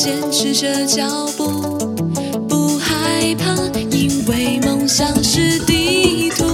[0.00, 1.76] 坚持着脚步，
[2.48, 3.52] 不害怕，
[3.90, 6.44] 因为梦想是地图。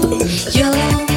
[0.59, 1.14] 有。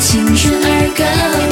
[0.00, 1.49] 青春儿歌。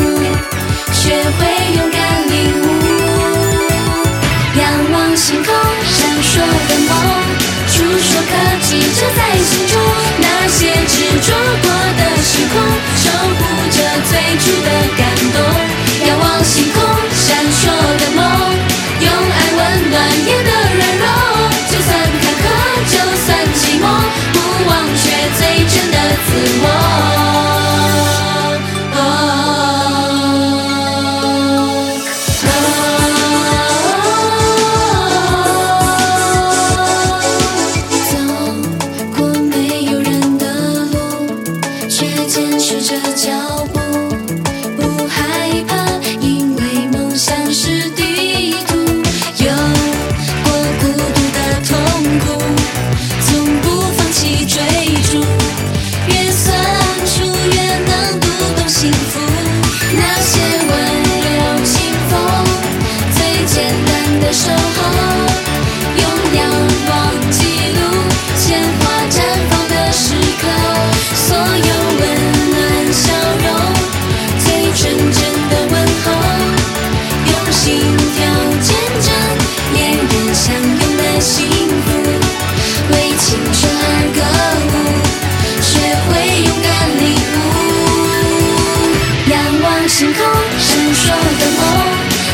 [89.99, 90.23] 星空
[90.61, 91.61] 闪烁的梦，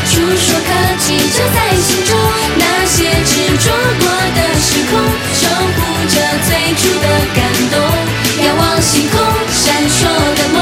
[0.05, 2.15] 触手可及就在心中。
[2.59, 4.05] 那些执着过
[4.35, 5.01] 的时空，
[5.33, 6.13] 守护着
[6.45, 7.73] 最初的感动。
[8.45, 9.17] 仰望星空
[9.49, 10.05] 闪烁
[10.37, 10.61] 的梦，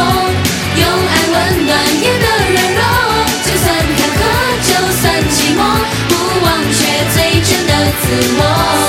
[0.78, 1.72] 用爱温暖
[2.02, 2.82] 夜的软弱。
[3.44, 4.22] 就算坎坷，
[4.64, 4.72] 就
[5.02, 5.62] 算寂寞，
[6.08, 6.12] 不
[6.46, 6.80] 忘却
[7.14, 8.83] 最真的自我。